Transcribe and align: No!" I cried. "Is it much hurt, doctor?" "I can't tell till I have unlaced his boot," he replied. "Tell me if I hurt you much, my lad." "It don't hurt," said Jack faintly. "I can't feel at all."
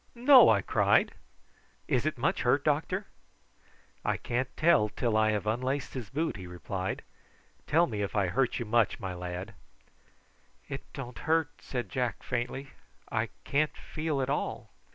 No!" 0.15 0.49
I 0.49 0.63
cried. 0.63 1.13
"Is 1.87 2.07
it 2.07 2.17
much 2.17 2.41
hurt, 2.41 2.63
doctor?" 2.63 3.05
"I 4.03 4.17
can't 4.17 4.49
tell 4.57 4.89
till 4.89 5.15
I 5.15 5.29
have 5.29 5.45
unlaced 5.45 5.93
his 5.93 6.09
boot," 6.09 6.37
he 6.37 6.47
replied. 6.47 7.03
"Tell 7.67 7.85
me 7.85 8.01
if 8.01 8.15
I 8.15 8.25
hurt 8.25 8.57
you 8.57 8.65
much, 8.65 8.99
my 8.99 9.13
lad." 9.13 9.53
"It 10.67 10.91
don't 10.93 11.19
hurt," 11.29 11.51
said 11.59 11.87
Jack 11.89 12.23
faintly. 12.23 12.69
"I 13.11 13.29
can't 13.43 13.77
feel 13.77 14.23
at 14.23 14.29
all." 14.31 14.71